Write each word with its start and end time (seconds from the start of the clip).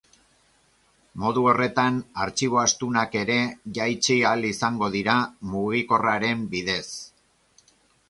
Modu 1.23 1.43
horretan, 1.51 1.99
artxibo 2.25 2.61
astunak 2.63 3.19
ere 3.21 3.37
jaitsi 3.81 4.19
ahal 4.31 4.51
izango 4.55 4.93
dira 4.99 5.19
mugikorraren 5.55 6.47
bidez. 6.57 6.85